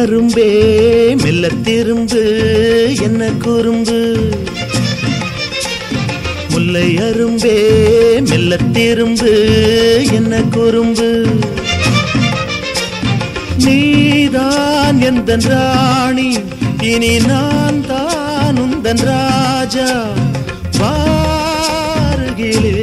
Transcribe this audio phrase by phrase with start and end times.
[0.00, 2.20] கரும்பே மெல்ல திரும்பு
[3.02, 4.28] என்ன குறும்பு?
[6.50, 7.56] முல்லை அரும்பே
[8.20, 9.32] மெல்ல திரும்பு
[10.12, 11.26] என்ன குறும்பு?
[13.56, 16.36] நீதான் எந்த ராணி
[16.80, 20.14] இனி நான் தான் உந்தன் ராஜா.
[20.78, 22.74] பாருகிலே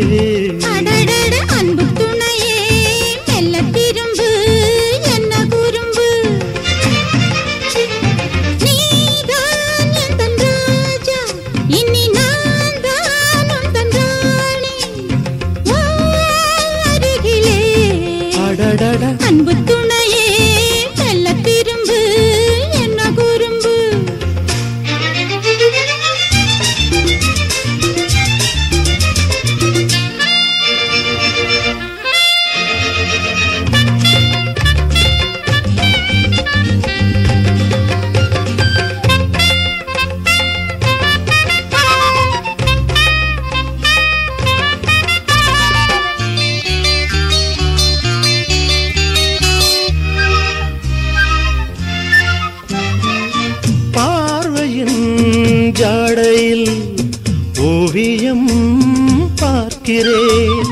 [59.88, 60.66] பார்க்கிறேன்.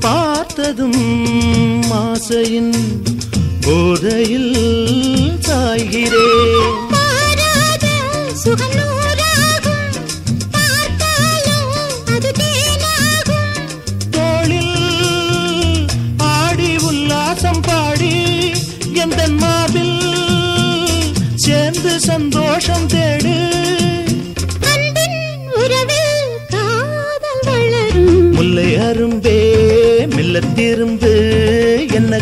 [0.00, 1.02] பார்த்ததும்
[1.90, 2.74] ஆசையின்
[3.60, 4.49] போதையில்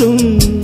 [0.00, 0.57] என்றும்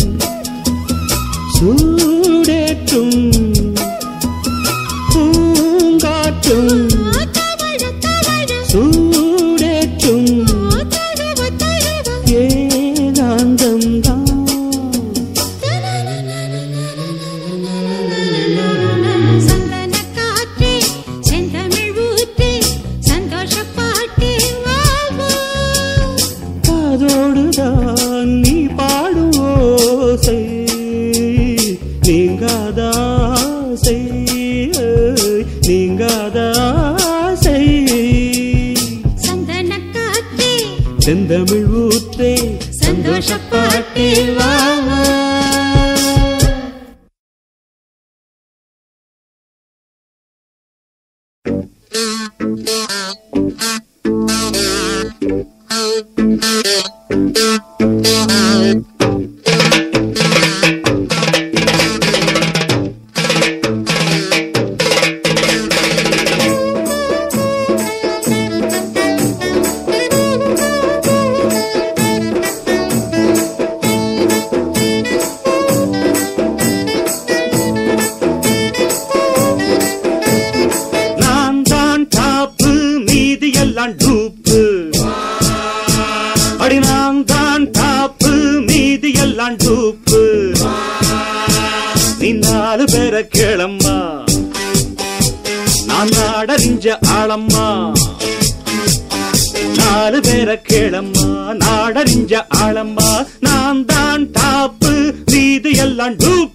[100.15, 101.57] அது பேர கேளம்மா.
[101.59, 103.27] நாடறிஞ்ச ஆளம்மா.
[103.41, 105.15] நான் தான் டாப்பு.
[105.25, 106.54] மீது எல்லாம் டூப்.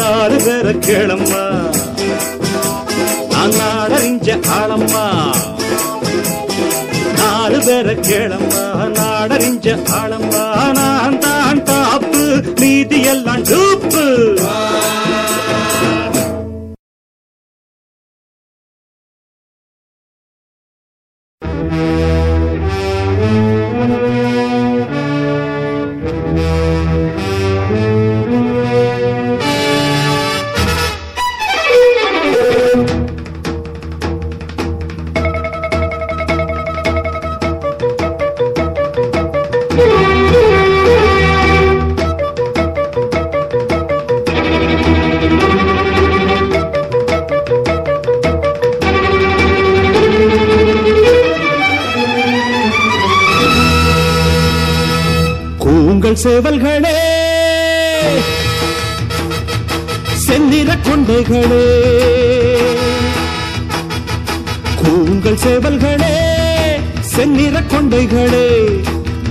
[0.00, 1.42] நாலு பேரை கேளம்மா.
[3.30, 5.04] நான் நாடறிஞ்ச ஆளம்மா.
[7.18, 8.64] நாலு பேரை கேளம்மா.
[8.98, 10.44] நாடறிஞ்ச ஆளம்மா.
[10.72, 12.22] நான் தான் தாப்பு
[12.60, 13.89] நீதி எல்லாம் டூப்பு
[56.10, 56.96] கூங்கள் சேவல்களே.
[60.26, 61.66] செந்நிற கொண்டைகளே.
[64.76, 66.16] கூங்கள் சேவல்களே
[67.00, 68.48] செந்நிற கொண்டைகளே.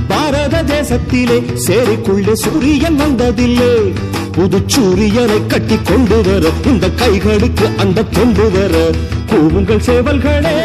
[0.07, 1.37] பாரத தேசத்திலே
[1.67, 3.93] சேரிக்குள்ளே சூரியன் வந்ததில்லை.
[4.31, 8.89] புது சூரியனை கட்டி கொண்டு வர இந்த கைகளுக்கு அந்த கொண்டு வர
[9.29, 10.57] கூவுங்கள் சேவல்களே.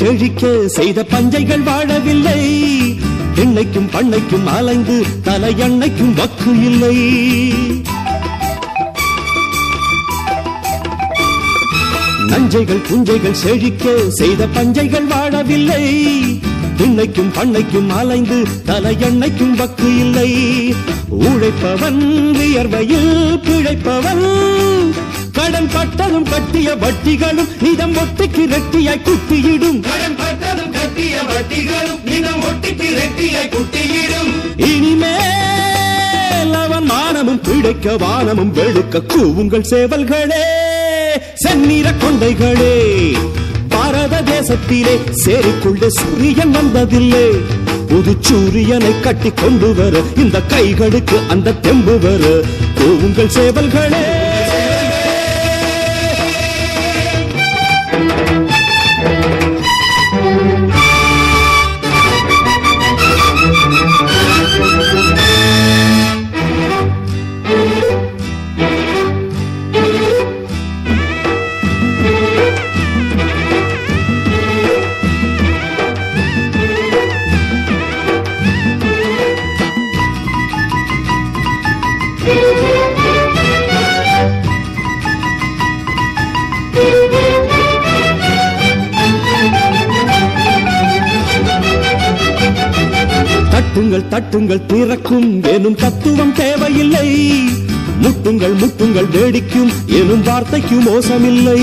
[0.00, 2.40] செழிக்க செய்த பஞ்சைகள் வாழவில்லை.
[3.34, 6.96] எண்ணெய்க்கும் பண்ணைக்கும் அலைந்து தலையண்ணைக்கும் வக்கு இல்லை.
[12.28, 15.84] நஞ்சைகள் புஞ்சைகள் செழிக்க செய்த பஞ்சைகள் வாழவில்லை.
[16.78, 20.30] திண்ணைக்கும் பண்ணைக்கும் அலைந்து தலையண்ணைக்கும் வக்கு இல்லை.
[21.20, 22.02] உழைப்பவன்
[22.38, 24.24] வியர்வையில் பிழைப்பவன்
[25.80, 34.30] பட்டதும் கட்டிய வட்டிகளும் நிதம் ஒட்டிக்கு ரெட்டியாய் குத்தியிடும் கடன் பட்டதும் கட்டிய வட்டிகளும் நிதம் ஒட்டிக்கு ரெட்டியாய் குட்டியிடும்.
[34.70, 40.44] இனிமேல் அவன் மானமும் பிழைக்க வானமும் வெளுக்க கூவுங்கள் சேவல்களே
[41.44, 42.76] செந்நிற கொண்டைகளே.
[43.74, 47.26] பாரத தேசத்திலே சேரிக்குள்ளே சூரியன் வந்ததில்லை.
[47.90, 52.24] புது சூரியனை கட்டி கொண்டு வர இந்த கைகளுக்கு அந்த தெம்பு வர
[53.04, 54.04] உங்கள் சேவல்களே.
[94.10, 95.42] தட்டுங்கள் திறக்கும்.
[95.42, 97.26] எனும் தத்துவம் தேவையில்லை.
[98.02, 99.72] முட்டுங்கள் முட்டுங்கள் வேடிக்கும்.
[99.86, 101.60] எனும் வார்த்தைக்கு மோசமில்லை.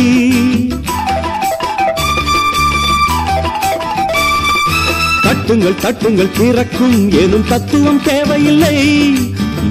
[5.22, 7.12] தட்டுங்கள் தட்டுங்கள் திறக்கும்.
[7.12, 9.14] எனும் தத்துவம் தேவையில்லை.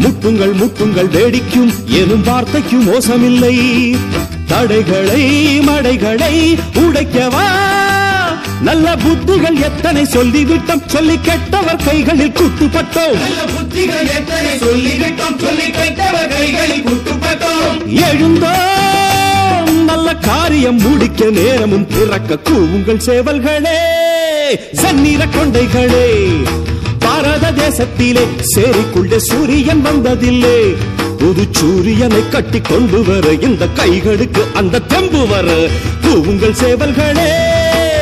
[0.02, 1.72] முட்டுங்கள் முட்டுங்கள் வேடிக்கும்.
[1.86, 3.96] எனும் வார்த்தைக்கு மோசமில்லை.
[4.46, 7.74] தடைகளை மடைகளை உடைக்கவா
[8.62, 10.86] நல்ல புத்திகள் எத்தனை சொல்லிவிட்டோம்?
[10.86, 13.18] சொல்லி கெட்டவர் கைகளில் குட்டுப்பட்டோம்.
[17.88, 19.84] எழுந்தோம்.
[19.84, 23.78] நல்ல காரியம் முடிக்க நேரமும் பிறக்க கூவுங்கள் சேவல்களே
[24.72, 26.26] சந்நிற கொண்டைகளே.
[26.98, 30.76] பாரத தேசத்திலே சேரிக்குள்ளே சூரியன் வந்ததில்லை.
[31.18, 35.68] புது சூரியனை கட்டி கொண்டு வர இந்த கைகளுக்கு அந்த தெம்பு வர
[36.02, 37.55] கூவுங்கள் சேவல்களே.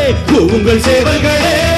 [0.04, 1.72] கூவுங்கள் சேவல்களே.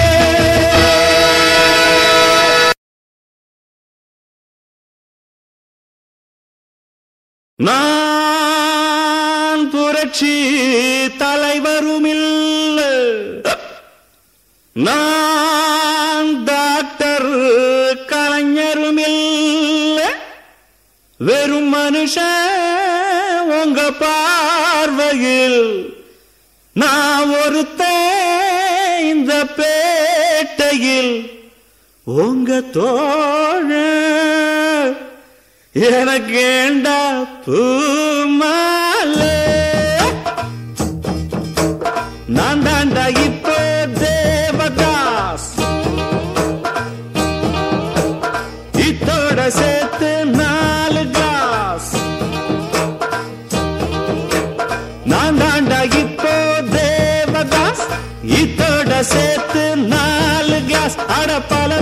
[7.57, 12.81] நான் புரட்சி தலைவருமில்ல.
[14.73, 17.31] நான் டாக்டர்
[18.07, 20.01] கலைஞருமில்ல.
[21.19, 25.95] வெறும் மனுஷன் உங்க பார்வையில்.
[26.73, 28.06] நான் ஒருத்தன்
[32.07, 33.71] உங்க தோழ
[35.75, 36.99] எனக்கேண்டா
[37.45, 39.39] பூமாலே?
[42.37, 43.57] நான் தாண்டா இப்போ
[44.03, 45.51] தேவதாஸ்.
[48.87, 51.91] இத்தோட சேர்த்து நாலு கிளாஸ்.
[55.05, 56.35] நான் தாண்டா இப்போ
[56.77, 57.85] தேவதாஸ்.
[58.41, 60.97] இத்தோட சேர்த்து நாலு கிளாஸ்.
[61.19, 61.75] அட பல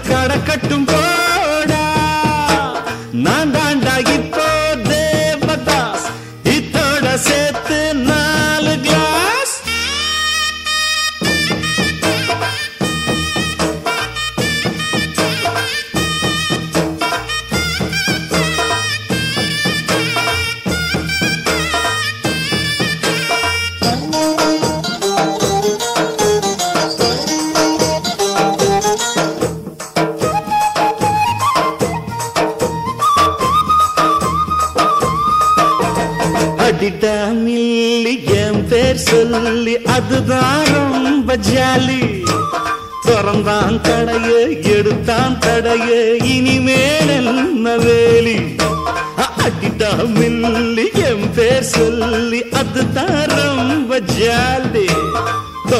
[0.00, 1.19] அது கடக்கட்டும் போ.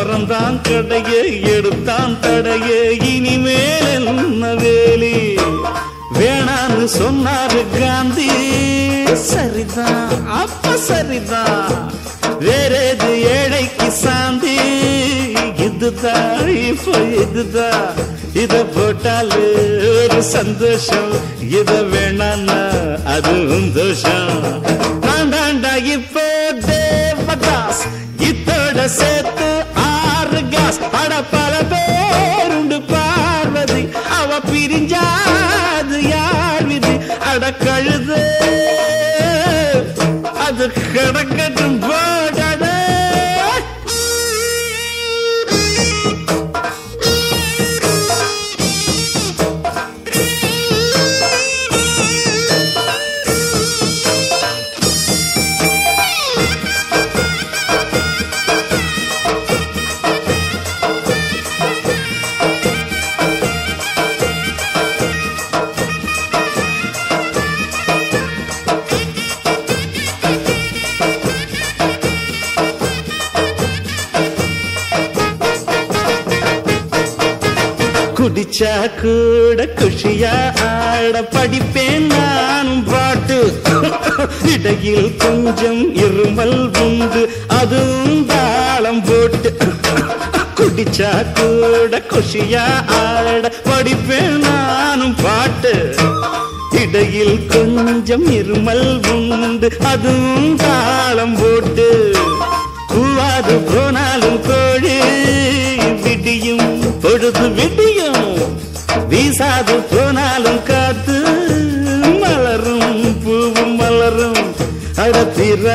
[0.00, 1.22] திறந்தான் கடையே
[1.54, 2.78] எடுத்தான் தடையே.
[3.14, 5.16] இனிமேல் என்ன வேலி?
[6.18, 8.28] வேணான்னு சொன்னாரு காந்தி.
[9.14, 11.92] சரிதான் அப்ப சரிதான்
[12.46, 14.56] வேறேது ஏழைக்கு சாந்தி.
[15.56, 17.86] இதுதான் இப்போ இதுதான்
[18.32, 19.44] இத போட்டாலு
[19.92, 21.12] ஒரு சந்தோஷம்.
[21.50, 22.60] இத வேணான்னா
[23.04, 24.36] அதுவும் தோஷம்.
[25.00, 26.28] நான் தாண்டா இப்போ
[26.70, 27.82] தேவதாஸ்.
[28.30, 29.19] இத்தோட சே
[37.30, 38.20] விதி அட கழுது.
[40.46, 40.64] அது
[40.94, 41.39] கிடக்க
[80.00, 83.60] குஷியா ஆட படிப்பேன் நானும் பாட்டு.
[84.52, 87.32] இடையில் கொஞ்சம் இருமல் உண்டு.
[87.48, 89.56] அதுவும் தாளம் போட்டு.
[90.54, 95.94] குடிச்சா கூட குஷியா ஆட படிப்பேன் நானும் பாட்டு.
[96.70, 99.72] இடையில் கொஞ்சம் இருமல் உண்டு.
[99.84, 102.16] அதுவும் தாளம் போட்டு.
[102.88, 104.09] கூவாது போனா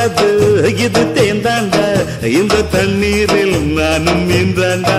[0.08, 0.32] அடத்திராது
[0.86, 1.86] இது தேந்தாண்டா
[2.32, 4.98] இந்த தண்ணீரில் நானும் நீந்தாண்டா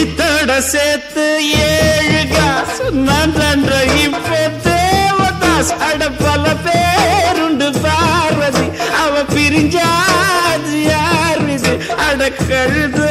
[0.00, 1.24] இத்தோட சேர்த்து
[1.68, 8.66] ஏழு காசு நான் தாண்டா இப்போ தேவதாஸ் அட பல பேருண்டு பார்வதி.
[9.02, 11.74] அவ பிரிஞ்சாது யார் இது?
[12.06, 13.10] அட கழுது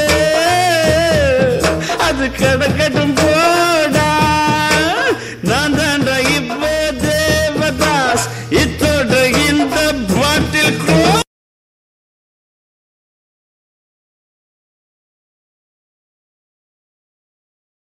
[2.08, 2.82] அது கடக்க